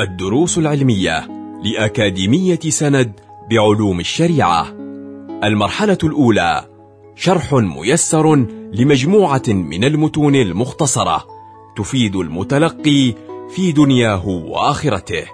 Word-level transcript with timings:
الدروس 0.00 0.58
العلمية 0.58 1.28
لأكاديمية 1.64 2.58
سند 2.68 3.20
بعلوم 3.50 4.00
الشريعة. 4.00 4.66
المرحلة 5.44 5.98
الأولى 6.04 6.66
شرح 7.14 7.52
ميسر 7.52 8.36
لمجموعة 8.72 9.42
من 9.48 9.84
المتون 9.84 10.34
المختصرة 10.34 11.26
تفيد 11.76 12.16
المتلقي 12.16 13.14
في 13.50 13.72
دنياه 13.72 14.28
وآخرته. 14.28 15.24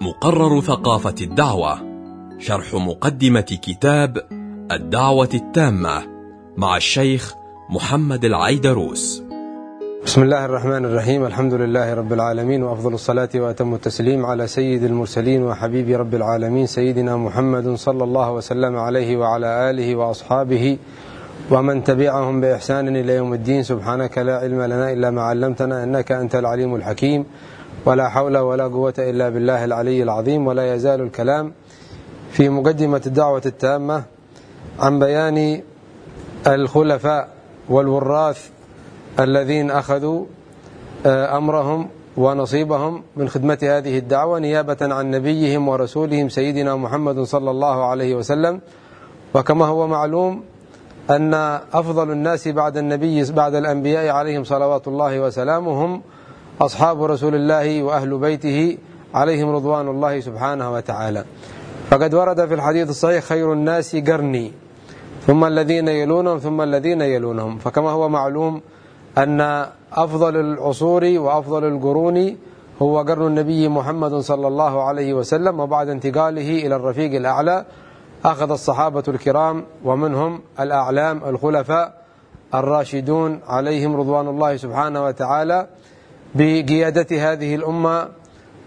مقرر 0.00 0.60
ثقافة 0.60 1.14
الدعوة 1.20 1.78
شرح 2.38 2.74
مقدمة 2.74 3.40
كتاب 3.40 4.28
الدعوة 4.72 5.28
التامة 5.34 6.02
مع 6.56 6.76
الشيخ 6.76 7.34
محمد 7.70 8.24
العيدروس. 8.24 9.31
بسم 10.06 10.22
الله 10.22 10.44
الرحمن 10.44 10.84
الرحيم 10.84 11.24
الحمد 11.24 11.54
لله 11.54 11.94
رب 11.94 12.12
العالمين 12.12 12.62
وأفضل 12.62 12.94
الصلاة 12.94 13.28
وأتم 13.34 13.74
التسليم 13.74 14.26
على 14.26 14.46
سيد 14.46 14.84
المرسلين 14.84 15.42
وحبيب 15.42 16.00
رب 16.00 16.14
العالمين 16.14 16.66
سيدنا 16.66 17.16
محمد 17.16 17.74
صلى 17.74 18.04
الله 18.04 18.32
وسلم 18.32 18.76
عليه 18.76 19.16
وعلى 19.16 19.70
آله 19.70 19.96
وأصحابه 19.96 20.78
ومن 21.50 21.84
تبعهم 21.84 22.40
بإحسان 22.40 22.96
إلى 22.96 23.14
يوم 23.16 23.34
الدين 23.34 23.62
سبحانك 23.62 24.18
لا 24.18 24.38
علم 24.38 24.62
لنا 24.62 24.92
إلا 24.92 25.10
ما 25.10 25.22
علمتنا 25.22 25.84
إنك 25.84 26.12
أنت 26.12 26.34
العليم 26.36 26.74
الحكيم 26.74 27.24
ولا 27.86 28.08
حول 28.08 28.38
ولا 28.38 28.64
قوة 28.64 28.94
إلا 28.98 29.28
بالله 29.28 29.64
العلي 29.64 30.02
العظيم 30.02 30.46
ولا 30.46 30.74
يزال 30.74 31.00
الكلام 31.00 31.52
في 32.30 32.48
مقدمة 32.48 33.02
الدعوة 33.06 33.42
التامة 33.46 34.02
عن 34.78 34.98
بيان 34.98 35.60
الخلفاء 36.46 37.28
والوراث 37.68 38.48
الذين 39.20 39.70
أخذوا 39.70 40.24
أمرهم 41.06 41.88
ونصيبهم 42.16 43.02
من 43.16 43.28
خدمة 43.28 43.58
هذه 43.62 43.98
الدعوة 43.98 44.38
نيابة 44.38 44.76
عن 44.80 45.10
نبيهم 45.10 45.68
ورسولهم 45.68 46.28
سيدنا 46.28 46.76
محمد 46.76 47.20
صلى 47.20 47.50
الله 47.50 47.84
عليه 47.84 48.14
وسلم. 48.14 48.60
وكما 49.34 49.66
هو 49.66 49.86
معلوم 49.86 50.42
أن 51.10 51.34
أفضل 51.72 52.10
الناس 52.10 52.48
بعد 52.48 52.76
النبي 52.76 53.24
بعد 53.32 53.54
الأنبياء 53.54 54.08
عليهم 54.08 54.44
صلوات 54.44 54.88
الله 54.88 55.20
وسلامه 55.20 55.84
هم 55.84 56.02
أصحاب 56.60 57.02
رسول 57.02 57.34
الله 57.34 57.82
وأهل 57.82 58.18
بيته 58.18 58.78
عليهم 59.14 59.50
رضوان 59.50 59.88
الله 59.88 60.20
سبحانه 60.20 60.72
وتعالى. 60.72 61.24
فقد 61.90 62.14
ورد 62.14 62.46
في 62.46 62.54
الحديث 62.54 62.90
الصحيح 62.90 63.24
خير 63.24 63.52
الناس 63.52 63.96
قرني 63.96 64.52
ثم 65.26 65.44
الذين 65.44 65.88
يلونهم 65.88 66.38
ثم 66.38 66.60
الذين 66.60 67.00
يلونهم. 67.00 67.58
فكما 67.58 67.90
هو 67.90 68.08
معلوم 68.08 68.60
أن 69.18 69.66
أفضل 69.92 70.36
العصور 70.36 71.04
وأفضل 71.04 71.64
القرون 71.64 72.36
هو 72.82 72.98
قرن 72.98 73.26
النبي 73.26 73.68
محمد 73.68 74.14
صلى 74.14 74.48
الله 74.48 74.82
عليه 74.82 75.14
وسلم 75.14 75.60
وبعد 75.60 75.88
انتقاله 75.88 76.66
إلى 76.66 76.76
الرفيق 76.76 77.14
الأعلى 77.14 77.64
أخذ 78.24 78.50
الصحابة 78.50 79.02
الكرام 79.08 79.64
ومنهم 79.84 80.40
الأعلام 80.60 81.24
الخلفاء 81.24 82.02
الراشدون 82.54 83.40
عليهم 83.46 83.96
رضوان 83.96 84.28
الله 84.28 84.56
سبحانه 84.56 85.04
وتعالى 85.04 85.66
بقيادة 86.34 87.32
هذه 87.32 87.54
الأمة 87.54 88.08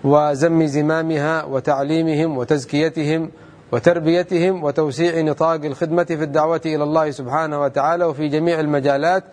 وزم 0.04 0.66
زمامها 0.66 1.44
وتعليمهم 1.44 2.38
وتزكيتهم 2.38 3.32
وتربيتهم 3.72 4.64
وتوسيع 4.64 5.22
نطاق 5.22 5.66
الخدمة 5.66 6.04
في 6.04 6.24
الدعوة 6.24 6.62
إلى 6.66 6.84
الله 6.84 7.12
سبحانه 7.12 7.62
وتعالى 7.62 8.06
وفي 8.06 8.28
جميع 8.28 8.60
المجالات 8.60 9.24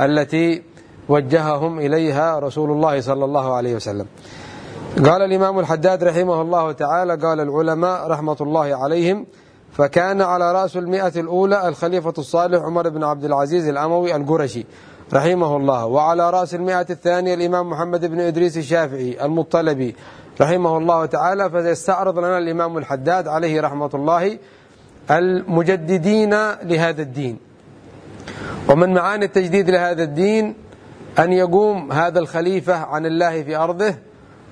التي 0.00 0.62
وجههم 1.08 1.78
إليها 1.78 2.38
رسول 2.38 2.70
الله 2.70 3.00
صلى 3.00 3.24
الله 3.24 3.54
عليه 3.54 3.74
وسلم. 3.74 4.06
قال 4.96 5.22
الإمام 5.22 5.58
الحداد 5.58 6.04
رحمه 6.04 6.42
الله 6.42 6.72
تعالى 6.72 7.16
قال 7.16 7.40
العلماء 7.40 8.06
رحمة 8.06 8.36
الله 8.40 8.76
عليهم 8.76 9.26
فكان 9.72 10.22
على 10.22 10.52
رأس 10.52 10.76
المئة 10.76 11.20
الأولى 11.20 11.68
الخليفة 11.68 12.14
الصالح 12.18 12.62
عمر 12.62 12.88
بن 12.88 13.04
عبد 13.04 13.24
العزيز 13.24 13.68
الأموي 13.68 14.16
القرشي 14.16 14.66
رحمه 15.14 15.56
الله. 15.56 15.86
وعلى 15.86 16.30
رأس 16.30 16.54
المئة 16.54 16.86
الثانية 16.90 17.34
الإمام 17.34 17.70
محمد 17.70 18.04
بن 18.04 18.20
إدريس 18.20 18.56
الشافعي 18.56 19.24
المطلبي 19.24 19.96
رحمه 20.40 20.78
الله 20.78 21.06
تعالى 21.06 21.50
فسيستعرض 21.50 22.18
لنا 22.18 22.38
الإمام 22.38 22.78
الحداد 22.78 23.28
عليه 23.28 23.60
رحمة 23.60 23.90
الله 23.94 24.38
المجددين 25.10 26.30
لهذا 26.62 27.02
الدين. 27.02 27.51
ومن 28.68 28.94
معاني 28.94 29.24
التجديد 29.24 29.70
لهذا 29.70 30.02
الدين 30.02 30.54
أن 31.18 31.32
يقوم 31.32 31.92
هذا 31.92 32.18
الخليفة 32.18 32.74
عن 32.74 33.06
الله 33.06 33.42
في 33.42 33.56
أرضه 33.56 33.94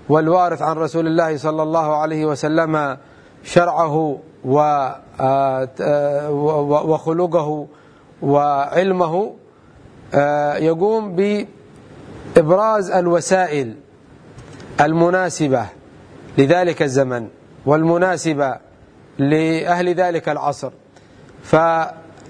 والوارث 0.09 0.63
عن 0.63 0.77
رسول 0.77 1.07
الله 1.07 1.37
صلى 1.37 1.63
الله 1.63 1.97
عليه 1.97 2.25
وسلم 2.25 2.97
شرعه 3.45 4.19
وخلقه 6.85 7.67
وعلمه 8.23 9.35
يقوم 10.59 11.17
بإبراز 12.37 12.91
الوسائل 12.91 13.75
المناسبة 14.81 15.67
لذلك 16.39 16.83
الزمن 16.83 17.29
والمناسبة 17.67 18.57
لأهل 19.19 19.95
ذلك 19.95 20.29
العصر. 20.29 20.71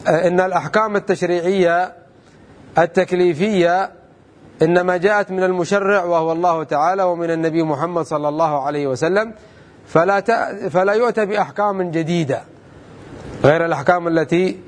فإن 0.04 0.40
الأحكام 0.40 0.96
التشريعية 0.96 1.92
التكليفية 2.78 3.90
إنما 4.62 4.96
جاءت 4.96 5.30
من 5.30 5.42
المشرع 5.42 6.04
وهو 6.04 6.32
الله 6.32 6.64
تعالى 6.64 7.02
ومن 7.02 7.30
النبي 7.30 7.62
محمد 7.62 8.04
صلى 8.04 8.28
الله 8.28 8.66
عليه 8.66 8.86
وسلم 8.86 9.32
فلا 9.86 10.20
فلا 10.68 10.92
يؤتى 10.92 11.26
بأحكام 11.26 11.90
جديدة 11.90 12.42
غير 13.44 13.66
الأحكام 13.66 14.08
التي 14.08 14.60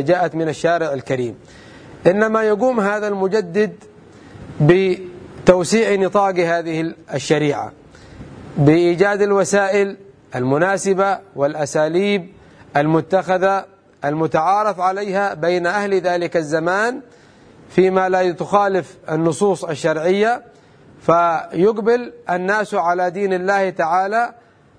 جاءت 0.00 0.34
من 0.34 0.48
الشارع 0.48 0.92
الكريم. 0.92 1.34
إنما 2.06 2.42
يقوم 2.42 2.80
هذا 2.80 3.08
المجدد 3.08 3.72
بتوسيع 4.60 5.94
نطاق 5.94 6.38
هذه 6.38 6.94
الشريعة 7.14 7.72
بإيجاد 8.56 9.22
الوسائل 9.22 9.96
المناسبة 10.36 11.18
والأساليب 11.36 12.26
المتخذة 12.76 13.64
المتعارف 14.04 14.80
عليها 14.80 15.34
بين 15.34 15.66
أهل 15.66 15.94
ذلك 16.00 16.36
الزمان 16.36 17.00
فيما 17.70 18.08
لا 18.08 18.32
تخالف 18.32 18.96
النصوص 19.10 19.64
الشرعية 19.64 20.42
فيقبل 21.00 22.12
الناس 22.30 22.74
على 22.74 23.10
دين 23.10 23.32
الله 23.32 23.70
تعالى 23.70 24.34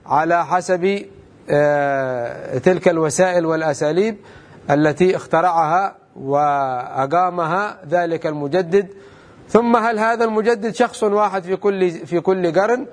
على 0.05 0.45
حسب 0.45 1.05
تلك 2.63 2.87
الوسائل 2.87 3.45
والأساليب 3.45 4.17
التي 4.71 5.15
اخترعها 5.15 5.95
وأقامها 6.15 7.77
ذلك 7.89 8.27
المجدد. 8.27 8.87
ثم 9.49 9.75
هل 9.75 9.99
هذا 9.99 10.25
المجدد 10.25 10.75
شخص 10.75 11.03
واحد 11.03 11.43
في 11.43 11.55
كل 11.55 11.91
في 11.91 12.19
كل 12.19 12.59
قرن 12.59 12.85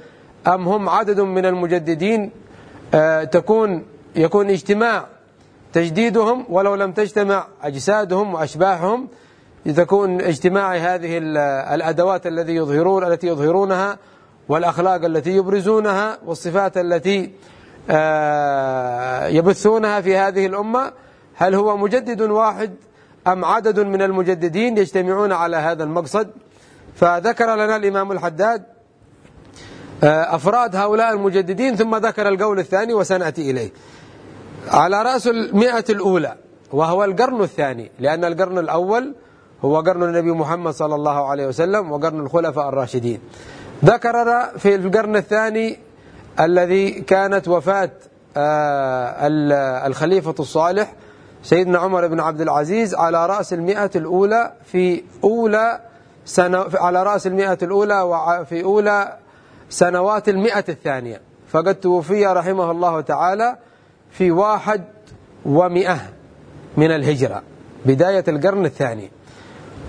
أم 0.46 0.68
هم 0.68 0.88
عدد 0.88 1.20
من 1.20 1.46
المجددين؟ 1.46 2.30
تكون 3.30 3.86
يكون 4.16 4.50
اجتماع 4.50 5.06
تجديدهم 5.72 6.46
ولو 6.48 6.74
لم 6.74 6.92
تجتمع 6.92 7.46
أجسادهم 7.62 8.34
وأشباحهم 8.34 9.08
تكون 9.76 10.20
اجتماع 10.20 10.74
هذه 10.74 11.18
الأدوات 11.74 12.26
الذي 12.26 12.54
يظهرون 12.54 13.04
التي 13.04 13.26
يظهرونها 13.26 13.98
والأخلاق 14.48 15.04
التي 15.04 15.30
يبرزونها 15.30 16.18
والصفات 16.26 16.76
التي 16.76 17.30
يبثونها 19.36 20.00
في 20.00 20.16
هذه 20.16 20.46
الأمة 20.46 20.92
هل 21.34 21.54
هو 21.54 21.76
مجدد 21.76 22.20
واحد 22.20 22.74
أم 23.26 23.44
عدد 23.44 23.80
من 23.80 24.02
المجددين 24.02 24.78
يجتمعون 24.78 25.32
على 25.32 25.56
هذا 25.56 25.84
المقصد؟ 25.84 26.30
فذكر 26.94 27.54
لنا 27.54 27.76
الإمام 27.76 28.12
الحداد 28.12 28.62
أفراد 30.02 30.76
هؤلاء 30.76 31.12
المجددين 31.12 31.76
ثم 31.76 31.96
ذكر 31.96 32.28
القول 32.28 32.58
الثاني 32.58 32.94
وسنأتي 32.94 33.50
إليه. 33.50 33.70
على 34.68 35.02
رأس 35.02 35.26
المئة 35.26 35.84
الأولى 35.90 36.34
وهو 36.72 37.04
القرن 37.04 37.42
الثاني 37.42 37.90
لأن 37.98 38.24
القرن 38.24 38.58
الأول 38.58 39.14
هو 39.64 39.80
قرن 39.80 40.02
النبي 40.02 40.30
محمد 40.30 40.72
صلى 40.72 40.94
الله 40.94 41.28
عليه 41.28 41.46
وسلم 41.46 41.92
وقرن 41.92 42.20
الخلفاء 42.20 42.68
الراشدين. 42.68 43.20
ذكر 43.84 44.48
في 44.58 44.74
القرن 44.74 45.16
الثاني 45.16 45.78
الذي 46.40 46.90
كانت 46.90 47.48
وفاة 47.48 47.90
الخليفة 49.86 50.34
الصالح 50.40 50.92
سيدنا 51.42 51.78
عمر 51.78 52.06
بن 52.06 52.20
عبد 52.20 52.40
العزيز 52.40 52.94
على 52.94 53.26
رأس 53.26 53.52
المئة 53.52 53.90
الأولى 53.96 54.52
في 54.64 55.02
أولى 55.24 55.80
سنة 56.24 56.66
على 56.74 57.02
رأس 57.02 57.26
المئة 57.26 57.58
الأولى 57.62 58.00
وفي 58.00 58.64
أولى 58.64 59.16
سنوات 59.68 60.28
المئة 60.28 60.64
الثانية. 60.68 61.20
فقد 61.48 61.74
توفي 61.74 62.26
رحمه 62.26 62.70
الله 62.70 63.00
تعالى 63.00 63.56
في 64.10 64.30
واحد 64.30 64.84
ومئة 65.46 65.98
من 66.76 66.90
الهجرة 66.90 67.42
بداية 67.86 68.24
القرن 68.28 68.64
الثاني. 68.64 69.10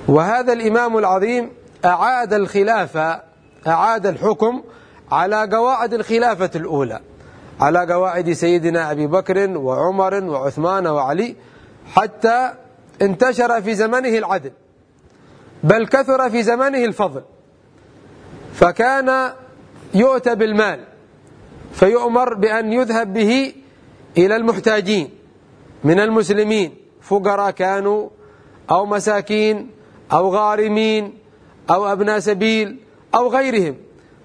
وهذا 0.08 0.54
الإمام 0.54 0.98
العظيم 0.98 1.50
أعاد 1.86 2.34
الخلافة 2.34 3.22
أعاد 3.68 4.06
الحكم 4.06 4.64
على 5.12 5.50
قواعد 5.52 5.94
الخلافة 5.94 6.50
الأولى 6.56 7.00
على 7.60 7.94
قواعد 7.94 8.32
سيدنا 8.32 8.92
أبي 8.92 9.08
بكر 9.08 9.58
وعمر 9.58 10.24
وعثمان 10.24 10.88
وعلي 10.88 11.36
حتى 11.96 12.54
انتشر 13.02 13.62
في 13.62 13.76
زمنه 13.76 14.18
العدل 14.18 14.52
بل 15.64 15.88
كثر 15.88 16.30
في 16.30 16.44
زمنه 16.44 16.86
الفضل. 16.86 17.22
فكان 18.54 19.32
يؤتى 19.94 20.36
بالمال 20.36 20.80
فيؤمر 21.74 22.34
بأن 22.34 22.74
يذهب 22.74 23.14
به 23.14 23.54
إلى 24.18 24.36
المحتاجين 24.36 25.10
من 25.84 26.00
المسلمين 26.00 26.76
فقراء 27.02 27.52
كانوا 27.52 28.10
أو 28.72 28.86
مساكين 28.86 29.70
أو 30.12 30.30
غارمين 30.30 31.14
أو 31.70 31.92
أبناء 31.92 32.20
سبيل 32.20 32.78
أو 33.16 33.28
غيرهم. 33.28 33.76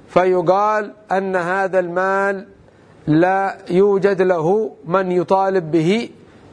فيقال 0.08 0.92
أن 1.12 1.36
هذا 1.36 1.78
المال 1.78 2.46
لا 3.06 3.58
يوجد 3.70 4.22
له 4.22 4.76
من 4.84 5.12
يطالب 5.12 5.70
به 5.70 6.10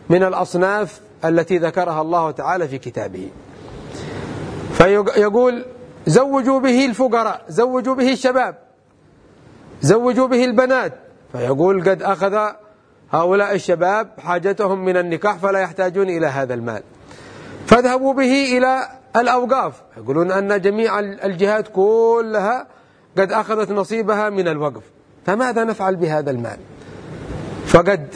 من 0.09 0.24
الأصناف 0.24 1.01
التي 1.25 1.57
ذكرها 1.57 2.01
الله 2.01 2.31
تعالى 2.31 2.68
في 2.68 2.77
كتابه. 2.77 3.29
فيقول 4.74 5.65
زوجوا 6.07 6.59
به 6.59 6.86
الفقراء 6.86 7.45
زوجوا 7.50 7.95
به 7.95 8.12
الشباب 8.12 8.56
زوجوا 9.81 10.27
به 10.27 10.45
البنات. 10.45 10.94
فيقول 11.31 11.89
قد 11.89 12.03
أخذ 12.03 12.53
هؤلاء 13.13 13.56
الشباب 13.56 14.07
حاجتهم 14.19 14.86
من 14.86 14.98
النكاح 14.98 15.38
فلا 15.38 15.60
يحتاجون 15.60 16.10
إلى 16.10 16.27
هذا 16.27 16.54
المال. 16.54 16.83
فاذهبوا 17.68 18.13
به 18.13 18.57
إلى 18.57 18.88
الأوقاف. 19.15 19.74
يقولون 19.98 20.31
أن 20.31 20.62
جميع 20.62 21.00
الجهات 21.00 21.68
كلها 21.68 22.68
قد 23.18 23.31
أخذت 23.31 23.71
نصيبها 23.71 24.30
من 24.30 24.48
الوقف. 24.48 24.83
فماذا 25.25 25.63
نفعل 25.63 25.95
بهذا 25.95 26.31
المال؟ 26.31 26.57
فقد 27.65 28.07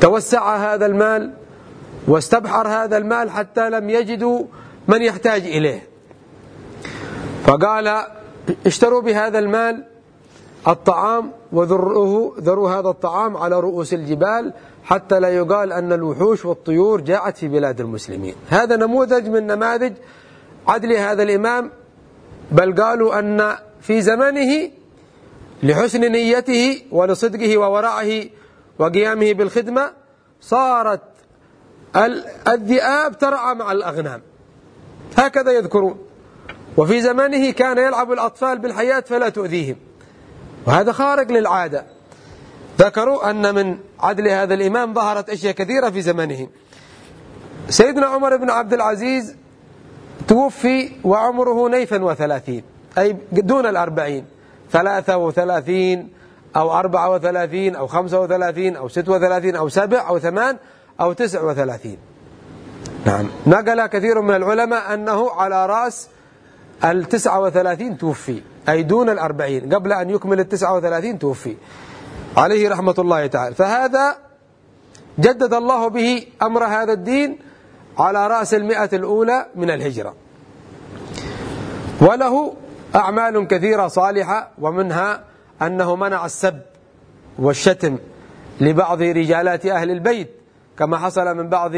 توسع 0.00 0.56
هذا 0.56 0.86
المال 0.86 1.32
واستبحر 2.08 2.68
هذا 2.68 2.96
المال 2.96 3.30
حتى 3.30 3.70
لم 3.70 3.90
يجدوا 3.90 4.44
من 4.88 5.02
يحتاج 5.02 5.42
إليه. 5.42 5.82
فقال 7.44 8.04
اشتروا 8.66 9.02
بهذا 9.02 9.38
المال 9.38 9.84
الطعام 10.68 11.30
وذروه 11.52 12.34
ذروا 12.40 12.70
هذا 12.70 12.88
الطعام 12.88 13.36
على 13.36 13.60
رؤوس 13.60 13.94
الجبال 13.94 14.52
حتى 14.84 15.20
لا 15.20 15.28
يقال 15.28 15.72
أن 15.72 15.92
الوحوش 15.92 16.44
والطيور 16.44 17.00
جاءت 17.00 17.36
في 17.36 17.48
بلاد 17.48 17.80
المسلمين. 17.80 18.34
هذا 18.48 18.76
نموذج 18.76 19.28
من 19.28 19.46
نماذج 19.46 19.92
عدل 20.68 20.92
هذا 20.92 21.22
الإمام 21.22 21.70
بل 22.52 22.82
قالوا 22.82 23.18
أن 23.18 23.56
في 23.80 24.00
زمنه 24.00 24.70
لحسن 25.62 26.00
نيته 26.00 26.82
ولصدقه 26.90 27.58
وورعه 27.58 28.24
وقيامه 28.78 29.32
بالخدمة 29.32 29.90
صارت 30.40 31.00
الذئاب 32.48 33.18
ترعى 33.18 33.54
مع 33.54 33.72
الأغنام. 33.72 34.22
هكذا 35.16 35.52
يذكرون. 35.52 35.98
وفي 36.76 37.00
زمنه 37.00 37.50
كان 37.50 37.78
يلعب 37.78 38.12
الأطفال 38.12 38.58
بالحياة 38.58 39.00
فلا 39.00 39.28
تؤذيهم. 39.28 39.76
وهذا 40.66 40.92
خارق 40.92 41.32
للعادة. 41.32 41.84
ذكروا 42.78 43.30
أن 43.30 43.54
من 43.54 43.78
عدل 44.00 44.28
هذا 44.28 44.54
الإمام 44.54 44.94
ظهرت 44.94 45.30
أشياء 45.30 45.52
كثيرة 45.52 45.90
في 45.90 46.02
زمنه 46.02 46.48
سيدنا 47.68 48.06
عمر 48.06 48.36
بن 48.36 48.50
عبد 48.50 48.72
العزيز 48.72 49.36
توفي 50.28 50.90
وعمره 51.04 51.68
نيفا 51.68 52.04
وثلاثين 52.04 52.62
أي 52.98 53.16
دون 53.32 53.66
الأربعين. 53.66 54.24
ثلاثة 54.72 55.16
وثلاثين 55.16 56.12
أو 56.56 56.72
أربعة 56.72 57.10
وثلاثين 57.10 57.76
أو 57.76 57.86
خمسة 57.86 58.20
وثلاثين 58.20 58.76
أو 58.76 58.88
ستة 58.88 59.12
وثلاثين 59.12 59.56
أو 59.56 59.68
سبع 59.68 60.08
أو 60.08 60.18
ثمان 60.18 60.56
أو 61.00 61.12
تسع 61.12 61.42
وثلاثين. 61.42 61.98
نعم. 63.06 63.28
نقل 63.46 63.86
كثير 63.86 64.20
من 64.20 64.34
العلماء 64.34 64.94
أنه 64.94 65.30
على 65.30 65.66
رأس 65.66 66.08
التسعة 66.84 67.40
وثلاثين 67.40 67.98
توفي 67.98 68.42
أي 68.68 68.82
دون 68.82 69.10
الأربعين 69.10 69.74
قبل 69.74 69.92
أن 69.92 70.10
يكمل 70.10 70.40
التسعة 70.40 70.76
وثلاثين 70.76 71.18
توفي. 71.18 71.56
عليه 72.36 72.68
رحمة 72.68 72.94
الله 72.98 73.26
تعالى. 73.26 73.54
فهذا 73.54 74.16
جدد 75.18 75.54
الله 75.54 75.88
به 75.88 76.26
أمر 76.42 76.64
هذا 76.64 76.92
الدين 76.92 77.38
على 77.98 78.26
رأس 78.26 78.54
المئة 78.54 78.90
الأولى 78.92 79.46
من 79.54 79.70
الهجرة. 79.70 80.14
وله 82.00 82.54
أعمال 82.94 83.46
كثيرة 83.46 83.88
صالحة 83.88 84.50
ومنها 84.58 85.24
أنه 85.62 85.96
منع 85.96 86.26
السب 86.26 86.60
والشتم 87.38 87.98
لبعض 88.60 89.02
رجالات 89.02 89.66
أهل 89.66 89.90
البيت 89.90 90.30
كما 90.78 90.96
حصل 90.98 91.36
من 91.36 91.48
بعض 91.48 91.72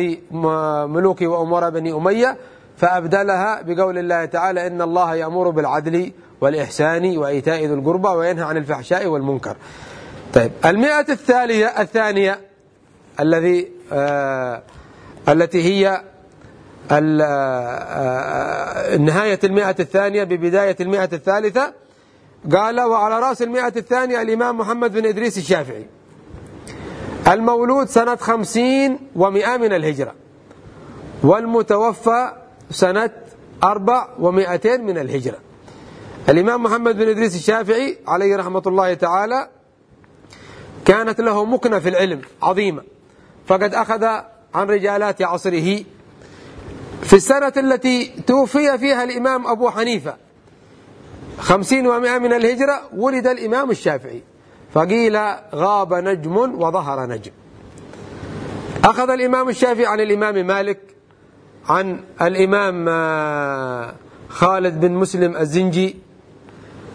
ملوك 0.88 1.22
وأمراء 1.22 1.70
بني 1.70 1.92
أمية 1.92 2.36
فأبدلها 2.76 3.62
بقول 3.62 3.98
الله 3.98 4.24
تعالى 4.24 4.66
إن 4.66 4.82
الله 4.82 5.14
يأمر 5.14 5.50
بالعدل 5.50 6.12
والإحسان 6.40 7.18
وإيتاء 7.18 7.64
ذي 7.64 7.74
القربى 7.74 8.08
وينهى 8.08 8.44
عن 8.44 8.56
الفحشاء 8.56 9.06
والمنكر. 9.06 9.56
طيب 10.34 10.52
المئة 10.64 11.06
الثانية 11.08 11.66
الثانية 11.66 12.40
الذي 13.20 13.68
آه 13.92 14.62
التي 15.28 15.62
هي 15.62 16.02
آه، 16.90 17.00
آه، 17.20 18.96
نهاية 18.96 19.38
المئة 19.44 19.74
الثانية 19.80 20.24
ببداية 20.24 20.76
المئة 20.80 21.08
الثالثة 21.12 21.72
قال 22.52 22.80
وعلى 22.80 23.20
رأس 23.20 23.42
المئة 23.42 23.72
الثانية 23.76 24.22
الإمام 24.22 24.58
محمد 24.58 24.92
بن 24.92 25.06
إدريس 25.06 25.38
الشافعي. 25.38 25.86
المولود 27.28 27.88
سنة 27.88 28.16
خمسين 28.16 28.98
ومئة 29.16 29.56
من 29.56 29.72
الهجرة. 29.72 30.14
والمتوفى 31.22 32.32
سنة 32.71 33.09
أربع 33.63 34.07
ومئتين 34.19 34.85
من 34.85 34.97
الهجرة 34.97 35.37
الإمام 36.29 36.63
محمد 36.63 36.95
بن 36.97 37.07
إدريس 37.09 37.35
الشافعي 37.35 37.97
عليه 38.07 38.35
رحمة 38.37 38.63
الله 38.67 38.93
تعالى 38.93 39.49
كانت 40.85 41.21
له 41.21 41.45
مكنة 41.45 41.79
في 41.79 41.89
العلم 41.89 42.21
عظيمة 42.41 42.83
فقد 43.47 43.73
أخذ 43.73 44.03
عن 44.55 44.67
رجالات 44.67 45.21
عصره 45.21 45.83
في 47.01 47.13
السنة 47.13 47.53
التي 47.57 48.07
توفي 48.27 48.77
فيها 48.77 49.03
الإمام 49.03 49.47
أبو 49.47 49.69
حنيفة 49.69 50.15
خمسين 51.39 51.87
ومائة 51.87 52.17
من 52.19 52.33
الهجرة 52.33 52.81
ولد 52.97 53.27
الإمام 53.27 53.71
الشافعي 53.71 54.23
فقيل 54.73 55.17
غاب 55.55 55.93
نجم 55.93 56.37
وظهر 56.37 57.05
نجم 57.05 57.31
أخذ 58.83 59.09
الإمام 59.09 59.49
الشافعي 59.49 59.85
عن 59.85 59.99
الإمام 59.99 60.47
مالك 60.47 60.79
عن 61.68 62.00
الإمام 62.22 62.88
آه، 62.88 63.94
خالد 64.28 64.80
بن 64.80 64.92
مسلم 64.92 65.36
الزنجي 65.36 65.96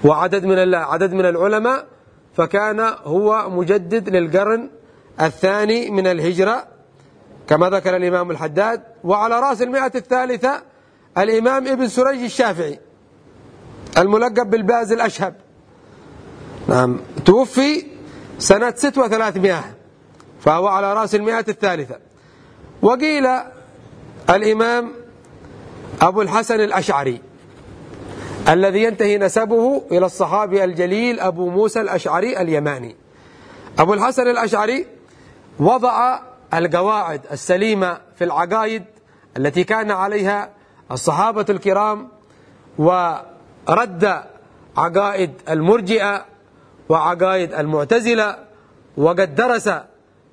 وعدد 0.03 0.45
من 0.45 0.75
عدد 0.75 1.13
من 1.13 1.25
العلماء 1.25 1.85
فكان 2.37 2.79
هو 3.03 3.49
مجدد 3.49 4.09
للقرن 4.09 4.69
الثاني 5.21 5.91
من 5.91 6.07
الهجرة 6.07 6.67
كما 7.47 7.69
ذكر 7.69 7.95
الإمام 7.95 8.31
الحداد. 8.31 8.81
وعلى 9.03 9.39
رأس 9.39 9.61
المئة 9.61 9.91
الثالثة 9.95 10.61
الإمام 11.17 11.67
ابن 11.67 11.87
سريج 11.87 12.23
الشافعي 12.23 12.79
الملقب 13.97 14.49
بالباز 14.49 14.91
الأشهب. 14.91 15.35
نعم 16.67 16.99
توفي 17.25 17.85
سنة 18.39 18.73
ست 18.75 18.97
وثلاثمائة 18.97 19.75
فهو 20.41 20.67
على 20.67 20.93
رأس 20.93 21.15
المئة 21.15 21.45
الثالثة. 21.49 21.95
وقيل 22.81 23.27
الإمام 24.29 24.91
أبو 26.01 26.21
الحسن 26.21 26.59
الأشعري 26.59 27.21
الذي 28.49 28.83
ينتهي 28.83 29.17
نسبه 29.17 29.83
إلى 29.91 30.05
الصحابي 30.05 30.63
الجليل 30.63 31.19
أبو 31.19 31.49
موسى 31.49 31.81
الأشعري 31.81 32.41
اليماني. 32.41 32.95
أبو 33.79 33.93
الحسن 33.93 34.27
الأشعري 34.27 34.85
وضع 35.59 36.19
القواعد 36.53 37.21
السليمة 37.31 37.97
في 38.15 38.23
العقائد 38.23 38.83
التي 39.37 39.63
كان 39.63 39.91
عليها 39.91 40.49
الصحابة 40.91 41.45
الكرام 41.49 42.07
ورد 42.77 44.23
عقائد 44.77 45.31
المرجئة 45.49 46.25
وعقائد 46.89 47.53
المعتزلة 47.53 48.37
وقد 48.97 49.35
درس 49.35 49.69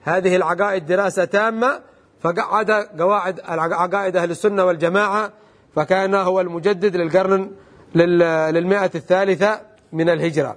هذه 0.03 0.37
العقائد 0.37 0.87
دراسة 0.87 1.25
تامة 1.25 1.81
فقعد 2.23 2.71
قواعد 2.71 3.41
عقائد 3.49 4.17
أهل 4.17 4.31
السنة 4.31 4.65
والجماعة 4.65 5.33
فكان 5.77 6.15
هو 6.15 6.41
المجدد 6.41 6.97
للقرن 6.97 7.51
للمئة 7.95 8.91
الثالثة 8.95 9.61
من 9.93 10.09
الهجرة. 10.11 10.57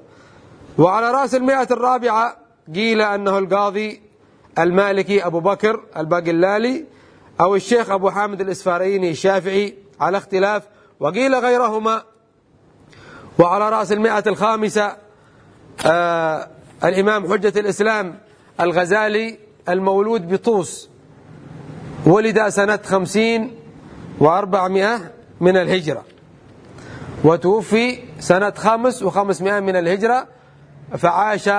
وعلى 0.77 1.11
رأس 1.11 1.35
المئة 1.35 1.67
الرابعة 1.71 2.37
قيل 2.75 3.01
أنه 3.01 3.37
القاضي 3.37 4.01
المالكي 4.59 5.25
أبو 5.25 5.39
بكر 5.39 5.83
الباقلالي 5.97 6.85
أو 7.41 7.55
الشيخ 7.55 7.89
أبو 7.89 8.09
حامد 8.09 8.41
الإسفاريني 8.41 9.11
الشافعي 9.11 9.75
على 9.99 10.17
اختلاف 10.17 10.63
وقيل 10.99 11.35
غيرهما. 11.35 12.03
وعلى 13.39 13.69
رأس 13.69 13.91
المئة 13.91 14.23
الخامسة 14.27 14.97
آه 15.85 16.47
الإمام 16.83 17.33
حجة 17.33 17.59
الإسلام 17.59 18.19
الغزالي 18.59 19.37
المولود 19.69 20.33
بطوس. 20.33 20.90
ولد 22.05 22.49
سنة 22.49 22.79
خمسين 22.85 23.55
وأربعمائة 24.19 24.99
من 25.41 25.57
الهجرة. 25.57 26.03
وتوفي 27.23 27.99
سنة 28.19 28.51
خمس 28.51 29.03
وخمسمائة 29.03 29.59
من 29.59 29.75
الهجرة 29.75 30.27
فعاش 30.97 31.49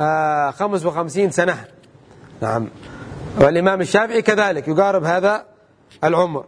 آه 0.00 0.50
خمس 0.50 0.86
وخمسين 0.86 1.30
سنة. 1.30 1.64
نعم. 2.42 2.68
والإمام 3.40 3.80
الشافعي 3.80 4.22
كذلك 4.22 4.68
يقارب 4.68 5.04
هذا 5.04 5.44
العمر. 6.04 6.44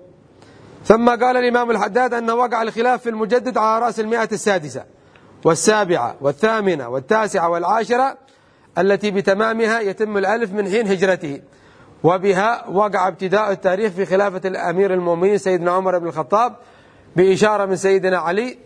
ثم 0.85 1.09
قال 1.09 1.37
الإمام 1.37 1.71
الحداد 1.71 2.15
أن 2.15 2.31
وقع 2.31 2.63
الخلاف 2.63 3.03
في 3.03 3.09
المجدد 3.09 3.59
على 3.59 3.85
رأس 3.87 4.01
المئة 4.01 4.29
السادسة 4.33 4.85
والسابعة 5.45 6.17
والثامنة 6.21 6.89
والتاسعة 6.89 7.49
والعاشرة 7.49 8.19
التي 8.79 9.11
بتمامها 9.11 9.81
يتم 9.81 10.17
الألف 10.17 10.53
من 10.53 10.69
حين 10.69 10.89
هجرته. 10.89 11.41
وبها 12.03 12.69
وقع 12.69 13.09
ابتداء 13.09 13.53
التاريخ 13.53 13.93
في 13.93 14.07
خلافة 14.07 14.41
الأمير 14.45 14.95
المؤمنين 14.95 15.39
سيدنا 15.39 15.71
عمر 15.71 15.99
بن 15.99 16.07
الخطاب 16.07 16.57
بإشارة 17.17 17.65
من 17.67 17.77
سيدنا 17.77 18.19
علي 18.19 18.59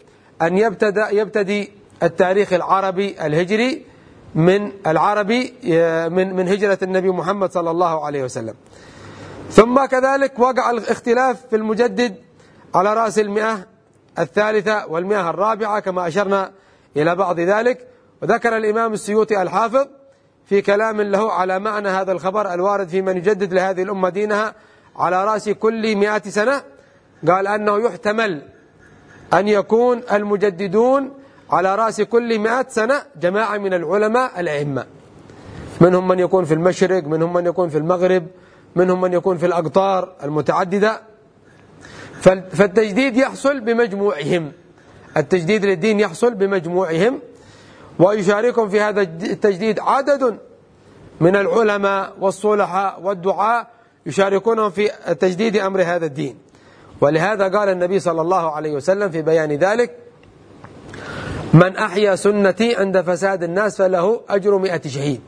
أن 0.42 0.58
يبتدأ 0.58 1.10
يبتدي 1.10 1.72
التاريخ 2.02 2.52
العربي 2.52 3.26
الهجري 3.26 3.86
من 4.34 4.72
العربي 4.86 5.54
من 6.08 6.36
من 6.36 6.48
هجرة 6.48 6.78
النبي 6.82 7.08
محمد 7.08 7.52
صلى 7.52 7.70
الله 7.70 8.06
عليه 8.06 8.24
وسلم. 8.24 8.54
ثم 9.50 9.84
كذلك 9.84 10.38
وقع 10.38 10.70
الاختلاف 10.70 11.46
في 11.50 11.56
المجدد 11.56 12.14
على 12.74 12.94
رأس 12.94 13.18
المئة 13.18 13.66
الثالثة 14.18 14.86
والمئة 14.86 15.30
الرابعة 15.30 15.80
كما 15.80 16.08
أشرنا 16.08 16.52
إلى 16.96 17.16
بعض 17.16 17.40
ذلك. 17.40 17.88
وذكر 18.22 18.56
الإمام 18.56 18.92
السيوطي 18.92 19.42
الحافظ 19.42 19.86
في 20.46 20.62
كلام 20.62 21.00
له 21.00 21.32
على 21.32 21.58
معنى 21.58 21.88
هذا 21.88 22.12
الخبر 22.12 22.54
الوارد 22.54 22.88
في 22.88 23.02
من 23.02 23.16
يجدد 23.16 23.54
لهذه 23.54 23.82
الأمة 23.82 24.08
دينها 24.08 24.54
على 24.96 25.24
رأس 25.24 25.48
كل 25.48 25.96
مئة 25.96 26.22
سنة. 26.30 26.62
قال 27.28 27.46
أنه 27.46 27.78
يحتمل 27.78 28.42
أن 29.34 29.48
يكون 29.48 30.02
المجددون 30.12 31.10
على 31.50 31.74
رأس 31.74 32.00
كل 32.00 32.38
مئة 32.38 32.66
سنة 32.68 33.02
جماعة 33.20 33.58
من 33.58 33.74
العلماء 33.74 34.40
الأئمة. 34.40 34.86
منهم 35.80 36.08
من 36.08 36.18
يكون 36.18 36.44
في 36.44 36.54
المشرق 36.54 37.04
منهم 37.04 37.32
من 37.32 37.46
يكون 37.46 37.68
في 37.68 37.78
المغرب 37.78 38.26
منهم 38.76 39.00
من 39.00 39.12
يكون 39.12 39.38
في 39.38 39.46
الأقطار 39.46 40.12
المتعددة. 40.22 41.00
فالتجديد 42.52 43.16
يحصل 43.16 43.60
بمجموعهم. 43.60 44.52
التجديد 45.16 45.64
للدين 45.64 46.00
يحصل 46.00 46.34
بمجموعهم. 46.34 47.20
ويشاركهم 47.98 48.68
في 48.68 48.80
هذا 48.80 49.00
التجديد 49.02 49.80
عدد 49.80 50.38
من 51.20 51.36
العلماء 51.36 52.12
والصلحاء 52.20 53.00
والدعاء 53.02 53.66
يشاركونهم 54.06 54.70
في 54.70 54.88
تجديد 55.20 55.56
أمر 55.56 55.82
هذا 55.82 56.06
الدين. 56.06 56.38
ولهذا 57.00 57.48
قال 57.58 57.68
النبي 57.68 58.00
صلى 58.00 58.20
الله 58.20 58.50
عليه 58.50 58.72
وسلم 58.72 59.10
في 59.10 59.22
بيان 59.22 59.52
ذلك 59.52 59.96
من 61.54 61.76
أحيا 61.76 62.16
سنتي 62.16 62.76
عند 62.76 63.00
فساد 63.00 63.42
الناس 63.42 63.76
فله 63.76 64.20
أجر 64.28 64.58
مئة 64.58 64.88
شهيد. 64.88 65.20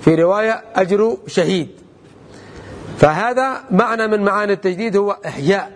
في 0.00 0.14
رواية 0.14 0.64
أجر 0.74 1.16
شهيد. 1.26 1.68
فهذا 2.98 3.60
معنى 3.70 4.06
من 4.06 4.24
معاني 4.24 4.52
التجديد 4.52 4.96
هو 4.96 5.16
إحياء 5.26 5.72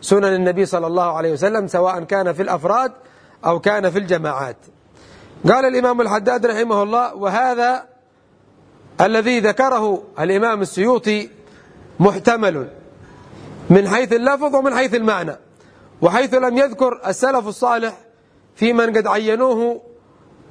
سنن 0.00 0.24
النبي 0.34 0.66
صلى 0.66 0.86
الله 0.86 1.16
عليه 1.16 1.32
وسلم 1.32 1.66
سواء 1.66 2.04
كان 2.04 2.32
في 2.32 2.42
الأفراد 2.42 2.92
أو 3.44 3.60
كان 3.60 3.90
في 3.90 3.98
الجماعات. 3.98 4.56
قال 5.48 5.64
الإمام 5.64 6.00
الحداد 6.00 6.46
رحمه 6.46 6.82
الله 6.82 7.14
وهذا 7.14 7.84
الذي 9.00 9.40
ذكره 9.40 10.02
الإمام 10.20 10.60
السيوطي 10.60 11.30
محتمل 12.00 12.68
من 13.70 13.88
حيث 13.88 14.12
اللفظ 14.12 14.54
ومن 14.54 14.74
حيث 14.74 14.94
المعنى 14.94 15.36
وحيث 16.02 16.34
لم 16.34 16.58
يذكر 16.58 17.00
السلف 17.06 17.48
الصالح 17.48 17.98
في 18.54 18.72
من 18.72 18.96
قد 18.96 19.06
عينوه 19.06 19.80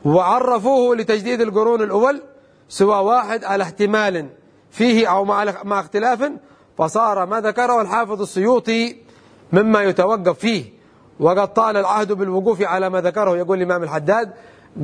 وعرفوه 0.05 0.95
لتجديد 0.95 1.41
القرون 1.41 1.81
الأول 1.81 2.21
سوى 2.69 2.97
واحد 2.97 3.43
على 3.43 3.63
احتمال 3.63 4.29
فيه 4.71 5.11
أو 5.11 5.25
مع 5.63 5.79
اختلاف 5.79 6.31
فصار 6.77 7.25
ما 7.25 7.41
ذكره 7.41 7.81
الحافظ 7.81 8.21
السيوطي 8.21 8.95
مما 9.51 9.81
يتوقف 9.81 10.39
فيه 10.39 10.65
وقد 11.19 11.53
طال 11.53 11.77
العهد 11.77 12.11
بالوقوف 12.11 12.61
على 12.61 12.89
ما 12.89 13.01
ذكره 13.01 13.37
يقول 13.37 13.57
الإمام 13.57 13.83
الحداد 13.83 14.33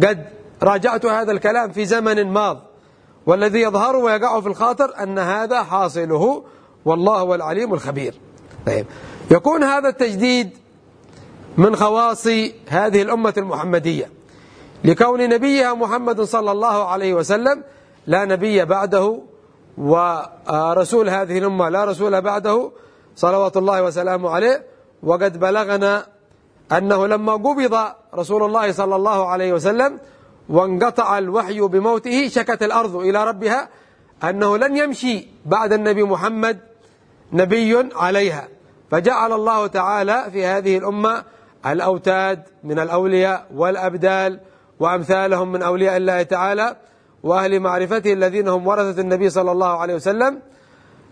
قد 0.04 0.26
راجعت 0.64 1.06
هذا 1.06 1.32
الكلام 1.32 1.72
في 1.72 1.86
زمن 1.86 2.28
ماض. 2.28 2.64
والذي 3.26 3.62
يظهر 3.62 3.96
ويقع 3.96 4.42
في 4.42 4.48
الخاطر 4.48 5.04
أن 5.04 5.20
هذا 5.20 5.64
حاصله 5.64 6.44
والله 6.86 7.20
هو 7.20 7.36
العليم 7.36 7.74
الخبير. 7.74 8.16
طيب 8.66 8.86
يكون 9.32 9.64
هذا 9.64 9.90
التجديد 9.90 10.50
من 11.58 11.76
خواص 11.76 12.28
هذه 12.68 13.02
الأمة 13.02 13.34
المحمدية. 13.38 14.12
لكون 14.84 15.30
نبيها 15.30 15.74
محمد 15.74 16.22
صلى 16.22 16.52
الله 16.52 16.88
عليه 16.88 17.14
وسلم 17.14 17.64
لا 18.08 18.26
نبي 18.26 18.66
بعده 18.66 19.22
ورسول 19.78 21.10
هذه 21.10 21.38
الأمة 21.38 21.70
لا 21.70 21.86
رسول 21.86 22.22
بعده 22.22 22.72
صلوات 23.16 23.58
الله 23.58 23.84
وسلامه 23.84 24.30
عليه 24.30 24.66
وقد 25.04 25.40
بلغنا 25.40 26.06
أنه 26.72 27.08
لما 27.08 27.34
قبض 27.34 27.78
رسول 28.16 28.44
الله 28.44 28.72
صلى 28.72 28.96
الله 28.96 29.28
عليه 29.28 29.54
وسلم 29.54 30.00
وانقطع 30.50 31.18
الوحي 31.18 31.60
بموته 31.60 32.28
شكت 32.28 32.64
الأرض 32.64 32.96
إلى 32.96 33.24
ربها 33.24 33.70
أنه 34.24 34.58
لن 34.58 34.78
يمشي 34.78 35.28
بعد 35.46 35.74
النبي 35.74 36.04
محمد 36.04 36.60
نبي 37.34 37.90
عليها. 37.96 38.48
فجعل 38.92 39.34
الله 39.34 39.68
تعالى 39.68 40.26
في 40.32 40.46
هذه 40.46 40.78
الأمة 40.78 41.24
الأوتاد 41.66 42.44
من 42.64 42.80
الأولياء 42.80 43.46
والأبدال 43.56 44.40
وأمثالهم 44.80 45.52
من 45.52 45.62
أولياء 45.62 45.98
الله 45.98 46.24
تعالى 46.24 46.76
وأهل 47.24 47.60
معرفته 47.60 48.14
الذين 48.14 48.48
هم 48.48 48.68
ورثة 48.68 49.02
النبي 49.02 49.30
صلى 49.30 49.52
الله 49.52 49.78
عليه 49.78 49.96
وسلم 49.96 50.40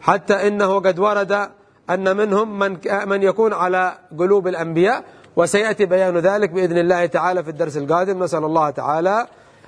حتى 0.02 0.48
إنه 0.48 0.80
قد 0.80 1.00
ورد 1.00 1.50
أن 1.90 2.18
منهم 2.18 2.60
من, 2.60 2.78
من 3.06 3.24
يكون 3.24 3.54
على 3.54 3.98
قلوب 4.20 4.48
الأنبياء. 4.48 5.04
وسيأتي 5.36 5.86
بيان 5.86 6.18
ذلك 6.18 6.50
بإذن 6.50 6.78
الله 6.78 7.06
تعالى 7.06 7.44
في 7.44 7.50
الدرس 7.50 7.78
القادم. 7.78 8.24
نسأل 8.24 8.44
الله 8.44 8.70
تعالى 8.70 9.28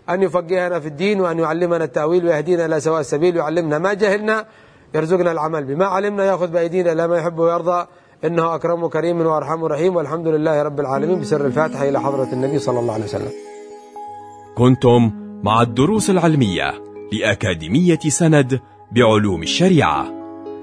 أن 0.09 0.23
يفقهنا 0.23 0.79
في 0.79 0.87
الدين 0.87 1.21
وأن 1.21 1.39
يعلمنا 1.39 1.83
التأويل 1.83 2.25
ويهدينا 2.25 2.65
إلى 2.65 2.79
سواء 2.79 2.99
السبيل 2.99 3.35
ويعلمنا 3.35 3.79
ما 3.79 3.93
جهلنا. 3.93 4.45
يرزقنا 4.95 5.31
العمل 5.31 5.63
بما 5.63 5.85
علمنا 5.85 6.25
يأخذ 6.25 6.47
بأيدينا 6.47 6.91
إلى 6.91 7.07
ما 7.07 7.17
يحب 7.17 7.39
ويرضى. 7.39 7.85
إنه 8.25 8.55
أكرم 8.55 8.87
كريم 8.87 9.21
وأرحم 9.21 9.65
رحيم. 9.65 9.95
والحمد 9.95 10.27
لله 10.27 10.63
رب 10.63 10.79
العالمين. 10.79 11.19
بسر 11.19 11.45
الفاتحة 11.45 11.89
إلى 11.89 12.01
حضرة 12.01 12.29
النبي 12.33 12.59
صلى 12.59 12.79
الله 12.79 12.93
عليه 12.93 13.03
وسلم. 13.03 13.31
كنتم 14.57 15.11
مع 15.43 15.61
الدروس 15.61 16.09
العلمية 16.09 16.73
لأكاديمية 17.13 17.99
سند 17.99 18.59
بعلوم 18.91 19.43
الشريعة. 19.43 20.16